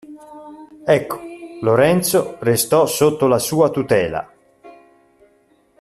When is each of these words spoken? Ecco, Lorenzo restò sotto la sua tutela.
Ecco, 0.85 1.19
Lorenzo 1.61 2.37
restò 2.39 2.87
sotto 2.87 3.27
la 3.27 3.37
sua 3.37 3.69
tutela. 3.69 4.27